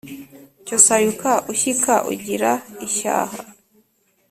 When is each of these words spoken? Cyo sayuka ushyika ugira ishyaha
Cyo 0.65 0.77
sayuka 0.85 1.31
ushyika 1.51 1.93
ugira 2.11 2.51
ishyaha 2.87 3.37